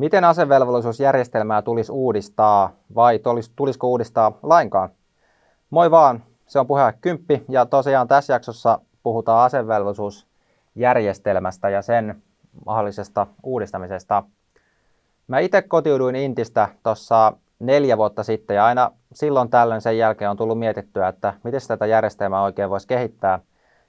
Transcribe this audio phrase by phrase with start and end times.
[0.00, 3.20] Miten asevelvollisuusjärjestelmää tulisi uudistaa vai
[3.56, 4.88] tulisiko uudistaa lainkaan?
[5.70, 12.22] Moi vaan, se on puheen kymppi ja tosiaan tässä jaksossa puhutaan asevelvollisuusjärjestelmästä ja sen
[12.66, 14.22] mahdollisesta uudistamisesta.
[15.28, 20.36] Mä itse kotiuduin Intistä tuossa neljä vuotta sitten ja aina silloin tällöin sen jälkeen on
[20.36, 23.38] tullut mietittyä, että miten tätä järjestelmää oikein voisi kehittää.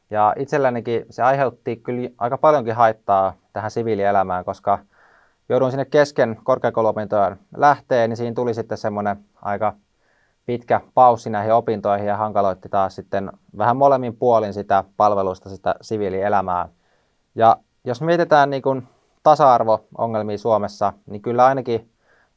[0.10, 4.80] Ja itsellänikin se aiheutti kyllä aika paljonkin haittaa tähän siviilielämään, koska
[5.52, 9.74] jouduin sinne kesken korkeakouluopintojen lähteen, niin siinä tuli sitten semmoinen aika
[10.46, 16.68] pitkä paussi näihin opintoihin ja hankaloitti taas sitten vähän molemmin puolin sitä palvelusta, sitä siviilielämää.
[17.36, 18.88] Ja jos mietitään niin kuin
[19.24, 21.90] tasa-arvo-ongelmia Suomessa, niin kyllä ainakin,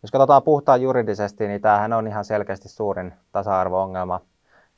[0.03, 4.21] jos katsotaan puhtaan juridisesti, niin tämähän on ihan selkeästi suurin tasa-arvo-ongelma.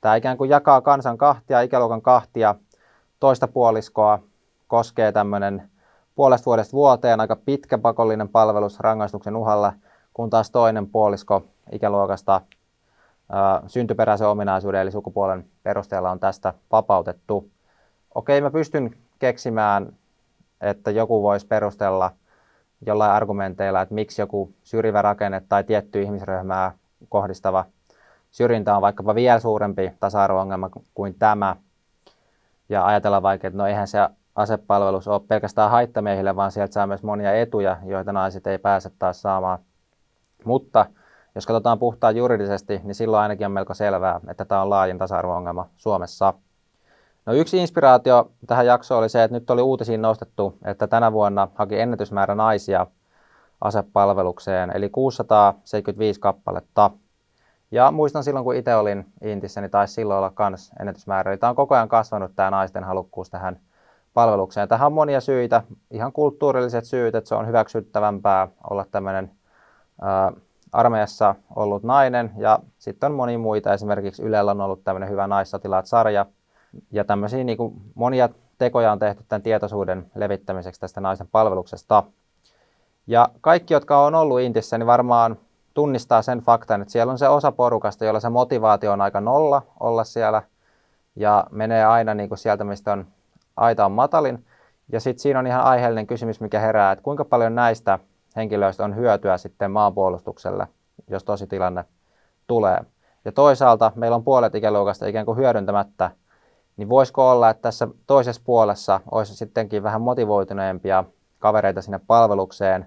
[0.01, 2.55] Tämä ikään kuin jakaa kansan kahtia, ikäluokan kahtia,
[3.21, 4.19] toista puoliskoa
[4.67, 5.71] koskee tämmöinen
[6.17, 9.73] puolesta vuodesta vuoteen aika pitkä pakollinen palvelus rangaistuksen uhalla,
[10.15, 12.41] kun taas toinen puolisko ikäluokasta
[13.67, 17.51] syntyperäisen ominaisuuden eli sukupuolen perusteella on tästä vapautettu.
[18.15, 19.93] Okei, mä pystyn keksimään,
[20.61, 22.13] että joku voisi perustella
[22.87, 26.73] jollain argumenteilla, että miksi joku syrjivä rakenne tai tietty ihmisryhmää
[27.09, 27.65] kohdistava
[28.31, 31.57] syrjintä on vaikkapa vielä suurempi tasa-arvo-ongelma kuin tämä.
[32.69, 33.99] Ja ajatella vaikka, että no eihän se
[34.37, 39.23] asepalvelus ole pelkästään haittamiehille, vaan sieltä saa myös monia etuja, joita naiset ei pääse taas
[39.23, 39.59] saamaan.
[40.45, 40.87] Mutta
[41.35, 45.69] jos katsotaan puhtaan juridisesti, niin silloin ainakin on melko selvää, että tämä on laajin tasa-arvo-ongelma
[45.77, 46.35] Suomessa.
[47.27, 51.49] No yksi inspiraatio tähän jaksoon oli se, että nyt oli uutisiin nostettu, että tänä vuonna
[51.55, 52.87] haki ennätysmäärä naisia
[53.61, 56.91] asepalvelukseen, eli 675 kappaletta.
[57.71, 61.33] Ja muistan silloin, kun itse olin Intissä, niin taisi silloin olla myös ennätysmäärä.
[61.33, 63.61] Eli tämä on koko ajan kasvanut tämä naisten halukkuus tähän
[64.17, 64.69] palvelukseen.
[64.69, 69.31] Tähän on monia syitä, ihan kulttuurilliset syyt, että se on hyväksyttävämpää olla tämmöinen
[70.73, 73.75] armeijassa ollut nainen ja sitten on monia muita.
[73.75, 76.27] Esimerkiksi Ylellä on ollut tämmöinen hyvä naissotilaat-sarja
[76.91, 78.29] ja tämmöisiä niin kuin monia
[78.59, 82.03] tekoja on tehty tämän tietoisuuden levittämiseksi tästä naisen palveluksesta.
[83.07, 85.37] Ja kaikki, jotka on ollut Intissä, niin varmaan
[85.75, 89.63] tunnistaa sen faktan, että siellä on se osa porukasta, jolla se motivaatio on aika nolla
[89.81, 90.43] olla siellä
[91.17, 93.07] ja menee aina niin kuin sieltä, mistä on
[93.57, 94.47] aita on matalin.
[94.93, 97.99] Ja sitten siinä on ihan aiheellinen kysymys, mikä herää, että kuinka paljon näistä
[98.37, 100.67] henkilöistä on hyötyä sitten maanpuolustukselle,
[101.11, 101.85] jos tosi tilanne
[102.47, 102.79] tulee.
[103.25, 106.11] Ja toisaalta meillä on puolet ikäluokasta ikään kuin hyödyntämättä,
[106.77, 111.05] niin voisiko olla, että tässä toisessa puolessa olisi sittenkin vähän motivoituneempia
[111.39, 112.87] kavereita sinne palvelukseen,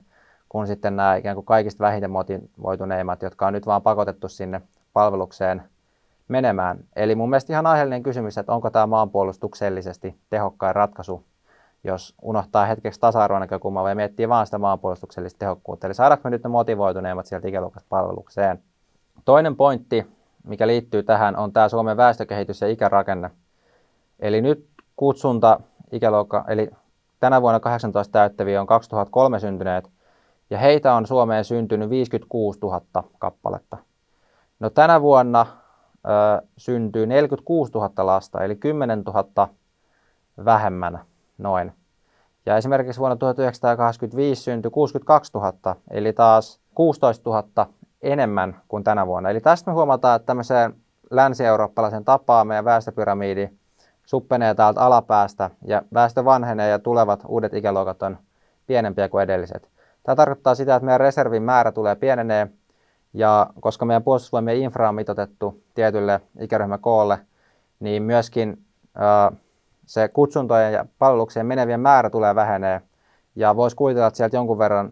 [0.49, 4.61] kun sitten nämä ikään kuin kaikista vähiten motivoituneimmat, jotka on nyt vaan pakotettu sinne
[4.93, 5.63] palvelukseen
[6.29, 6.79] menemään.
[6.95, 11.23] Eli mun mielestä ihan aiheellinen kysymys, että onko tämä maanpuolustuksellisesti tehokkain ratkaisu
[11.83, 15.87] jos unohtaa hetkeksi tasa-arvon näkökulmaa vai miettii vaan sitä maanpuolustuksellista tehokkuutta.
[15.87, 18.63] Eli saadaanko me nyt ne motivoituneemmat sieltä ikäluokasta palvelukseen.
[19.25, 20.07] Toinen pointti,
[20.43, 23.29] mikä liittyy tähän, on tämä Suomen väestökehitys ja ikärakenne.
[24.19, 25.59] Eli nyt kutsunta
[25.91, 26.69] ikäluokka, eli
[27.19, 29.89] tänä vuonna 18 täyttäviä on 2003 syntyneet,
[30.49, 32.81] ja heitä on Suomeen syntynyt 56 000
[33.19, 33.77] kappaletta.
[34.59, 35.45] No tänä vuonna
[36.05, 39.49] ö, syntyy 46 000 lasta, eli 10 000
[40.45, 40.99] vähemmän
[41.37, 41.73] noin.
[42.45, 47.67] Ja esimerkiksi vuonna 1985 syntyi 62 000, eli taas 16 000
[48.01, 49.29] enemmän kuin tänä vuonna.
[49.29, 50.75] Eli tästä me huomataan, että tämmöiseen
[51.11, 53.49] länsi-eurooppalaisen tapaan meidän väestöpyramidi
[54.05, 58.17] suppenee täältä alapäästä ja väestö vanhenee ja tulevat uudet ikäluokat on
[58.67, 59.69] pienempiä kuin edelliset.
[60.03, 62.47] Tämä tarkoittaa sitä, että meidän reservin määrä tulee pienenee
[63.13, 67.19] ja koska meidän puolustusvoimien infra on mitotettu tietylle ikäryhmäkoolle,
[67.79, 68.65] niin myöskin
[69.01, 69.39] äh,
[69.85, 72.81] se kutsuntojen ja palveluksien menevien määrä tulee vähenee
[73.35, 74.91] ja voisi kuvitella, että sieltä jonkun verran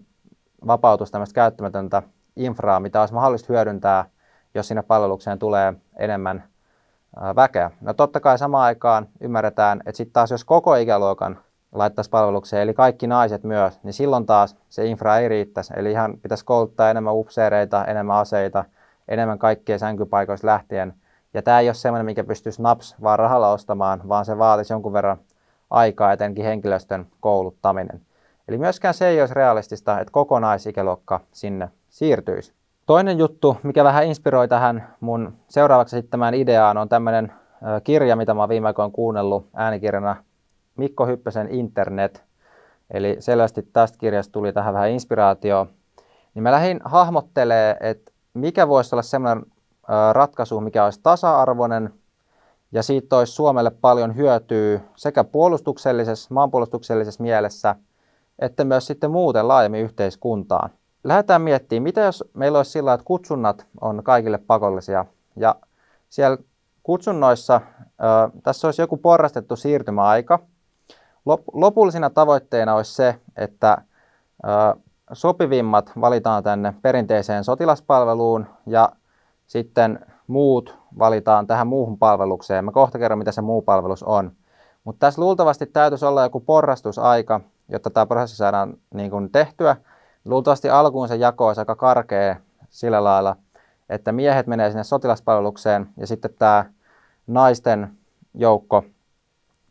[0.67, 2.03] vapautus tämmöistä käyttämätöntä
[2.35, 4.06] infraa, mitä olisi mahdollista hyödyntää,
[4.53, 6.44] jos sinne palvelukseen tulee enemmän
[7.35, 7.72] väkeä.
[7.81, 11.39] No totta kai samaan aikaan ymmärretään, että sitten taas jos koko ikäluokan
[11.72, 15.73] laittaisi palvelukseen, eli kaikki naiset myös, niin silloin taas se infra ei riittäisi.
[15.75, 18.65] Eli ihan pitäisi kouluttaa enemmän upseereita, enemmän aseita,
[19.07, 20.94] enemmän kaikkia sänkypaikoista lähtien–
[21.33, 24.94] ja tämä ei ole semmoinen, mikä pystyisi naps vaan rahalla ostamaan, vaan se vaatisi jonkun
[24.94, 25.18] verran
[25.69, 28.01] aikaa, etenkin henkilöstön kouluttaminen.
[28.47, 32.53] Eli myöskään se ei olisi realistista, että kokonaisikäluokka sinne siirtyisi.
[32.86, 37.31] Toinen juttu, mikä vähän inspiroi tähän mun seuraavaksi esittämään ideaan, on tämmöinen
[37.83, 40.15] kirja, mitä mä oon viime aikoina kuunnellut äänikirjana
[40.77, 42.24] Mikko Hyppösen Internet.
[42.91, 45.68] Eli selvästi tästä kirjasta tuli tähän vähän inspiraatio.
[46.33, 49.45] Niin mä lähdin hahmottelee, että mikä voisi olla semmoinen
[50.12, 51.94] ratkaisu, mikä olisi tasa-arvoinen
[52.71, 57.75] ja siitä olisi Suomelle paljon hyötyä sekä puolustuksellisessa, maanpuolustuksellisessa mielessä,
[58.39, 60.69] että myös sitten muuten laajemmin yhteiskuntaan.
[61.03, 65.56] lähdetään miettimään, mitä jos meillä olisi sillä, että kutsunnat on kaikille pakollisia ja
[66.09, 66.38] siellä
[66.83, 67.62] kutsunnoissa
[68.44, 70.39] tässä olisi joku porrastettu siirtymäaika.
[71.27, 73.77] Lop, lopullisena tavoitteena olisi se, että
[75.13, 78.89] sopivimmat valitaan tänne perinteiseen sotilaspalveluun ja
[79.47, 82.65] sitten muut valitaan tähän muuhun palvelukseen.
[82.65, 84.31] Mä kohta kerron, mitä se muu palvelus on.
[84.83, 89.75] Mutta tässä luultavasti täytyisi olla joku porrastusaika, jotta tämä prosessi saadaan niin kuin tehtyä.
[90.25, 92.35] Luultavasti alkuun se jako olisi aika karkea
[92.69, 93.35] sillä lailla,
[93.89, 96.65] että miehet menee sinne sotilaspalvelukseen ja sitten tämä
[97.27, 97.97] naisten
[98.33, 98.83] joukko,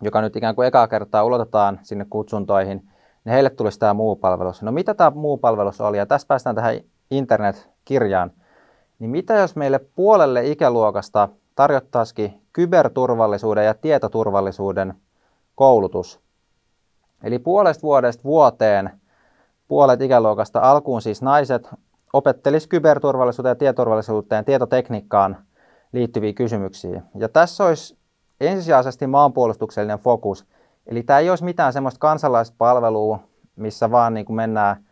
[0.02, 2.78] joka nyt ikään kuin ekaa kertaa ulotetaan sinne kutsuntoihin,
[3.24, 4.62] niin heille tulisi tämä muu palvelus.
[4.62, 5.96] No mitä tämä muu palvelus oli?
[5.96, 8.32] Ja tässä päästään tähän internet-kirjaan.
[8.98, 14.94] Niin mitä jos meille puolelle ikäluokasta tarjottaisikin kyberturvallisuuden ja tietoturvallisuuden
[15.54, 16.20] koulutus?
[17.22, 18.90] Eli puolesta vuodesta vuoteen
[19.68, 21.68] puolet ikäluokasta, alkuun siis naiset,
[22.12, 25.36] opettelisi kyberturvallisuuteen ja tietoturvallisuuteen, tietotekniikkaan
[25.92, 27.02] liittyviä kysymyksiä.
[27.14, 27.95] Ja tässä olisi
[28.40, 30.46] ensisijaisesti maanpuolustuksellinen fokus.
[30.86, 33.18] Eli tämä ei olisi mitään semmoista kansalaispalvelua,
[33.56, 34.84] missä vaan niin kuin mennään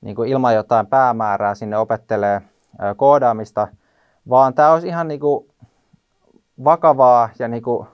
[0.00, 2.42] niin kuin ilman jotain päämäärää sinne opettelee
[2.96, 3.68] koodaamista,
[4.28, 5.48] vaan tämä olisi ihan niin kuin
[6.64, 7.88] vakavaa ja niin kuin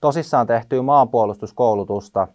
[0.00, 2.28] tosissaan tehtyä maanpuolustuskoulutusta.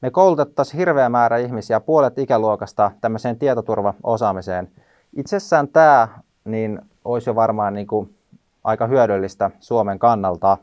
[0.00, 4.70] Me koulutettaisiin hirveä määrä ihmisiä, puolet ikäluokasta, tämmöiseen tietoturvaosaamiseen.
[5.16, 6.08] Itsessään tämä
[6.44, 8.16] niin olisi jo varmaan niin kuin
[8.64, 10.58] aika hyödyllistä Suomen kannalta.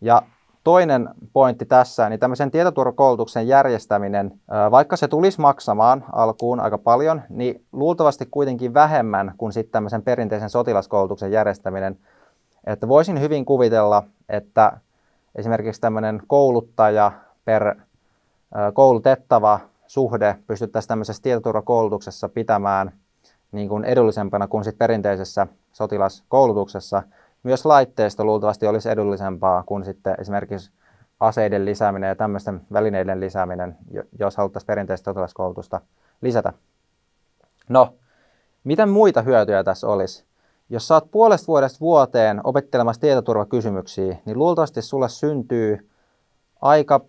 [0.00, 0.22] Ja
[0.64, 7.64] toinen pointti tässä, niin tämmöisen tietoturvakoulutuksen järjestäminen, vaikka se tulisi maksamaan alkuun aika paljon, niin
[7.72, 11.98] luultavasti kuitenkin vähemmän kuin sitten tämmöisen perinteisen sotilaskoulutuksen järjestäminen.
[12.66, 14.72] Että voisin hyvin kuvitella, että
[15.34, 17.12] esimerkiksi tämmöinen kouluttaja
[17.44, 17.74] per
[18.74, 22.92] koulutettava suhde pystyttäisiin tämmöisessä tietoturvakoulutuksessa pitämään
[23.52, 27.02] niin kuin edullisempana kuin sit perinteisessä sotilaskoulutuksessa.
[27.42, 30.70] Myös laitteisto luultavasti olisi edullisempaa kuin sitten esimerkiksi
[31.20, 33.76] aseiden lisääminen ja tämmöisten välineiden lisääminen,
[34.18, 35.80] jos haluttaisiin perinteistä sotilaskoulutusta
[36.22, 36.52] lisätä.
[37.68, 37.94] No,
[38.64, 40.24] mitä muita hyötyjä tässä olisi?
[40.68, 45.90] Jos saat puolesta vuodesta vuoteen opettelemassa tietoturvakysymyksiä, niin luultavasti sulle syntyy
[46.60, 47.00] aika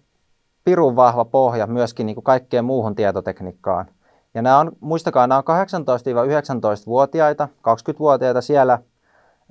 [0.63, 3.85] pirun vahva pohja myöskin niin kuin kaikkeen muuhun tietotekniikkaan.
[4.33, 8.79] Ja nämä on, muistakaa, nämä on 18-19-vuotiaita, 20-vuotiaita siellä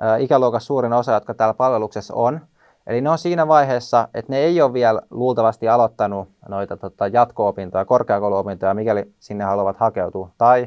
[0.01, 2.41] ää, ikäluokassa suurin osa, jotka täällä palveluksessa on.
[2.87, 7.85] Eli ne on siinä vaiheessa, että ne ei ole vielä luultavasti aloittanut noita tota, jatko-opintoja,
[7.85, 10.31] korkeakouluopintoja, mikäli sinne haluavat hakeutua.
[10.39, 10.67] Tai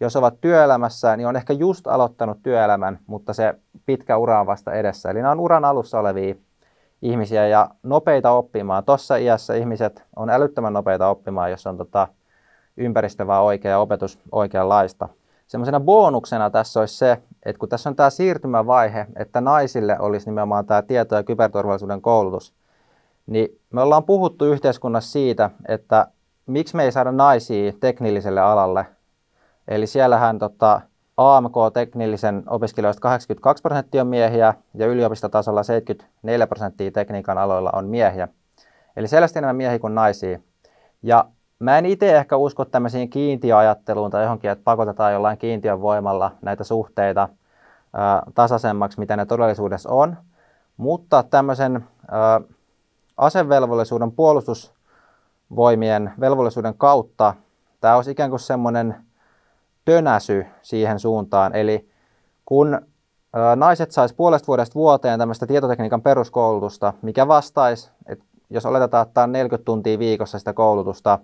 [0.00, 3.54] jos ovat työelämässä, niin on ehkä just aloittanut työelämän, mutta se
[3.86, 5.10] pitkä ura on vasta edessä.
[5.10, 6.34] Eli nämä on uran alussa olevia
[7.02, 8.84] ihmisiä ja nopeita oppimaan.
[8.84, 12.08] Tuossa iässä ihmiset on älyttömän nopeita oppimaan, jos on tota,
[12.76, 15.08] ympäristö vaan oikea ja opetus oikeanlaista.
[15.46, 20.66] Semmoisena bonuksena tässä olisi se, että kun tässä on tämä siirtymävaihe, että naisille olisi nimenomaan
[20.66, 22.54] tämä tieto- ja kyberturvallisuuden koulutus,
[23.26, 26.06] niin me ollaan puhuttu yhteiskunnassa siitä, että
[26.46, 28.86] miksi me ei saada naisia teknilliselle alalle.
[29.68, 30.80] Eli siellähän tota,
[31.16, 38.28] AMK-teknillisen opiskelijoista 82 prosenttia on miehiä ja yliopistotasolla 74 prosenttia tekniikan aloilla on miehiä.
[38.96, 40.38] Eli selvästi enemmän miehiä kuin naisia.
[41.02, 41.24] Ja
[41.58, 46.64] mä en itse ehkä usko tämmöisiin kiintiöajatteluun tai johonkin, että pakotetaan jollain kiintiön voimalla näitä
[46.64, 47.28] suhteita
[48.34, 50.16] tasaisemmaksi, mitä ne todellisuudessa on.
[50.76, 51.84] Mutta tämmöisen
[53.16, 57.34] asevelvollisuuden puolustusvoimien velvollisuuden kautta
[57.80, 58.96] tämä olisi ikään kuin semmoinen
[59.84, 61.54] tönäsy siihen suuntaan.
[61.54, 61.90] Eli
[62.44, 62.80] kun
[63.56, 69.32] naiset sais puolesta vuodesta vuoteen tämmöistä tietotekniikan peruskoulutusta, mikä vastaisi, että jos oletetaan, että on
[69.32, 71.18] 40 tuntia viikossa sitä koulutusta,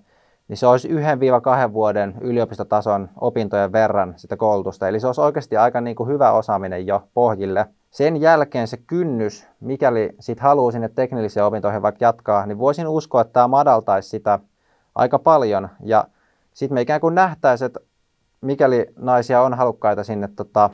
[0.48, 4.88] niin se olisi 1-2 vuoden yliopistotason opintojen verran sitä koulutusta.
[4.88, 7.66] Eli se olisi oikeasti aika niin kuin hyvä osaaminen jo pohjille.
[7.90, 13.20] Sen jälkeen se kynnys, mikäli sit haluaa sinne teknillisiin opintoihin vaikka jatkaa, niin voisin uskoa,
[13.20, 14.38] että tämä madaltaisi sitä
[14.94, 15.68] aika paljon.
[15.80, 16.04] Ja
[16.52, 17.80] sitten me ikään kuin nähtäisiin, että
[18.40, 20.70] mikäli naisia on halukkaita sinne tota,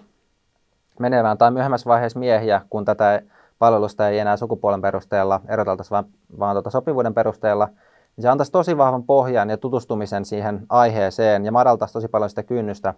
[0.99, 3.23] menevään tai myöhemmässä vaiheessa miehiä, kun tätä
[3.59, 6.05] palvelusta ei enää sukupuolen perusteella eroteltaisi, vaan,
[6.39, 7.69] vaan tota sopivuuden perusteella,
[8.17, 12.43] niin se antaisi tosi vahvan pohjan ja tutustumisen siihen aiheeseen ja madaltaisi tosi paljon sitä
[12.43, 12.95] kynnystä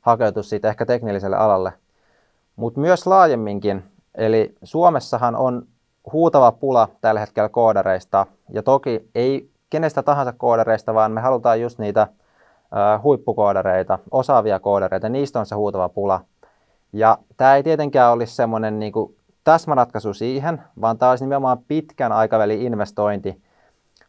[0.00, 1.72] hakeutua siitä ehkä teknilliselle alalle.
[2.56, 3.84] Mutta myös laajemminkin,
[4.14, 5.66] eli Suomessahan on
[6.12, 11.78] huutava pula tällä hetkellä koodareista, ja toki ei kenestä tahansa koodareista, vaan me halutaan just
[11.78, 12.06] niitä
[13.02, 16.20] huippukoodareita, osaavia koodareita, niistä on se huutava pula.
[16.92, 18.92] Ja tämä ei tietenkään olisi semmoinen niin
[19.44, 23.42] täsmäratkaisu siihen, vaan tämä olisi nimenomaan pitkän aikavälin investointi.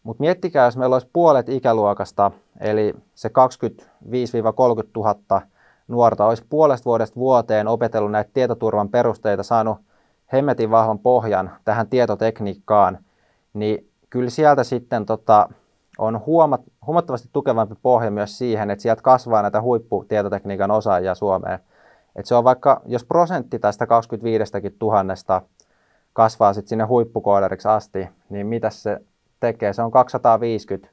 [0.04, 3.32] Mutta miettikää, jos meillä olisi puolet ikäluokasta, eli se 25-30
[4.96, 5.42] 000
[5.88, 9.78] nuorta olisi puolesta vuodesta vuoteen opetellut näitä tietoturvan perusteita, saanut
[10.34, 12.98] hemmetin vahvan pohjan tähän tietotekniikkaan,
[13.54, 15.50] niin kyllä sieltä sitten tota,
[15.98, 21.60] on huomat, huomattavasti tukevampi pohja myös siihen, että sieltä kasvaa näitä huipputietotekniikan osaajia Suomeen.
[22.16, 25.42] Et se on vaikka, jos prosentti tästä 25 tuhannesta
[26.14, 29.02] kasvaa sitten sinne huippukoodariksi asti, niin mitä se
[29.40, 29.74] tekee?
[29.74, 30.90] Se on 250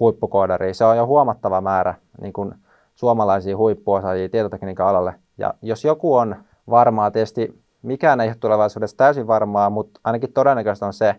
[0.00, 0.74] huippukoodaria.
[0.74, 2.54] Se on jo huomattava määrä niin kuin
[2.94, 5.14] suomalaisia huippuosaajia tietotekniikan alalle.
[5.38, 6.36] Ja jos joku on
[6.70, 11.16] varmaa, tietysti mikään ei ole tulevaisuudessa täysin varmaa, mutta ainakin todennäköistä on se,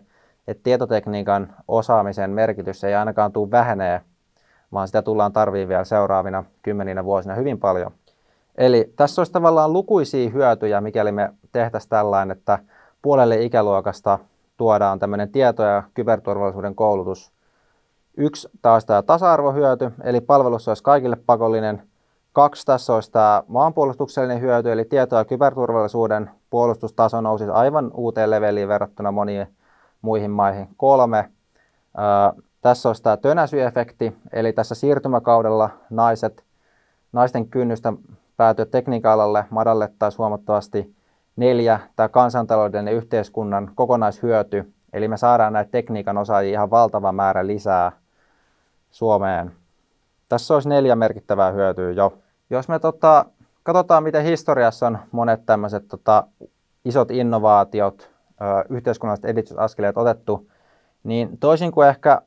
[0.48, 4.00] että tietotekniikan osaamisen merkitys ei ainakaan tule vähenee,
[4.72, 7.92] vaan sitä tullaan tarviin vielä seuraavina kymmeninä vuosina hyvin paljon.
[8.58, 12.58] Eli tässä olisi tavallaan lukuisia hyötyjä, mikäli me tehtäisiin tällainen, että
[13.02, 14.18] puolelle ikäluokasta
[14.62, 17.32] tuodaan tämmöinen tieto- ja kyberturvallisuuden koulutus.
[18.16, 21.82] Yksi taas tämä tasa-arvohyöty, eli palvelus olisi kaikille pakollinen.
[22.32, 28.68] Kaksi tässä olisi tämä maanpuolustuksellinen hyöty, eli tieto- ja kyberturvallisuuden puolustustaso nousisi aivan uuteen leveliin
[28.68, 29.46] verrattuna moniin
[30.02, 30.68] muihin maihin.
[30.76, 31.30] Kolme,
[31.96, 36.44] ää, tässä olisi tämä tönäsyefekti, eli tässä siirtymäkaudella naiset,
[37.12, 37.92] naisten kynnystä
[38.36, 40.94] päätyä tekniikka-alalle madallettaisiin huomattavasti.
[41.36, 47.46] Neljä, tämä kansantalouden ja yhteiskunnan kokonaishyöty, eli me saadaan näitä tekniikan osaajia ihan valtava määrä
[47.46, 47.92] lisää
[48.90, 49.52] Suomeen.
[50.28, 52.18] Tässä olisi neljä merkittävää hyötyä jo.
[52.50, 53.24] Jos me tota,
[53.62, 56.26] katsotaan, miten historiassa on monet tämmöiset tota,
[56.84, 58.10] isot innovaatiot,
[58.68, 60.48] yhteiskunnalliset edistysaskeleet otettu,
[61.04, 62.22] niin toisin kuin ehkä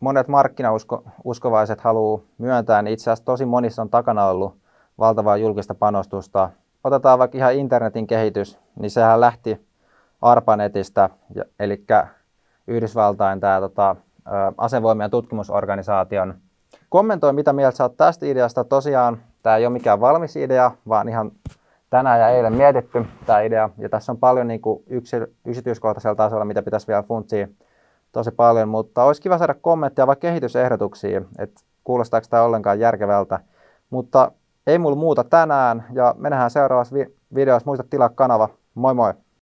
[0.00, 4.56] monet markkinauskovaiset haluaa myöntää, niin itse asiassa tosi monissa on takana ollut
[4.98, 6.50] valtavaa julkista panostusta.
[6.88, 9.66] Otetaan vaikka ihan internetin kehitys, niin sehän lähti
[10.22, 11.10] ARPANETista,
[11.58, 11.84] eli
[12.66, 13.96] Yhdysvaltain tämä tota,
[14.56, 16.34] asevoimien tutkimusorganisaation.
[16.88, 18.64] Kommentoi, mitä mieltä sä oot tästä ideasta.
[18.64, 21.32] Tosiaan tämä ei ole mikään valmis idea, vaan ihan
[21.90, 23.70] tänään ja eilen mietitty tämä idea.
[23.78, 27.48] Ja tässä on paljon niin kuin yksi, yksityiskohtaisella tasolla, mitä pitäisi vielä funtsia
[28.12, 33.40] tosi paljon, mutta olisi kiva saada kommentteja vai kehitysehdotuksia, että kuulostaako tämä ollenkaan järkevältä.
[33.90, 34.32] Mutta
[34.68, 36.96] ei mulla muuta tänään ja me nähdään seuraavassa
[37.34, 37.66] videossa.
[37.66, 38.48] Muista tilaa kanava.
[38.74, 39.14] Moi moi!